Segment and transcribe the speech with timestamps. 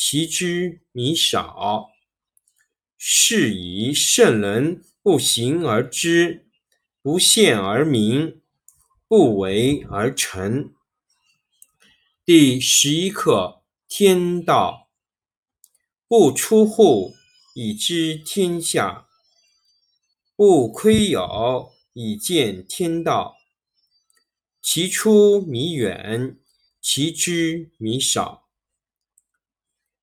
[0.00, 1.90] 其知弥少。
[2.96, 6.46] 是以圣人不行而知，
[7.02, 8.40] 不见而明，
[9.08, 10.72] 不为而成。
[12.24, 14.88] 第十一课：天道
[16.06, 17.16] 不出户，
[17.56, 19.08] 以知天下；
[20.36, 23.36] 不窥牖，以见天道。
[24.62, 26.38] 其出弥远，
[26.80, 28.47] 其知弥少。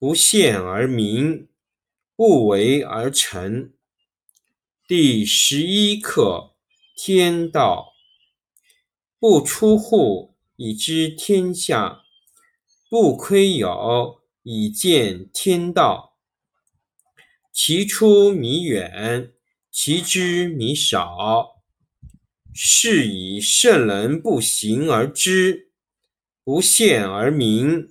[0.00, 1.48] 不见而明，
[2.16, 3.74] 不为而成。
[4.88, 6.54] 第十一课：
[6.96, 7.92] 天道
[9.18, 12.00] 不出户，以知天下；
[12.88, 16.16] 不窥牖，以见天道。
[17.52, 19.34] 其出弥远，
[19.70, 21.60] 其知弥少。
[22.54, 25.72] 是以圣人不行而知，
[26.42, 27.90] 不见而明，